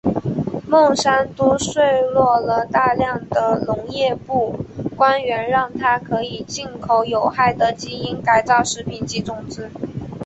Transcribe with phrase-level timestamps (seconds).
[0.67, 1.79] 孟山都贿
[2.11, 4.57] 赂了大量的农业部
[4.97, 9.69] 官员让它可以进口有害的基因改造食品及种子。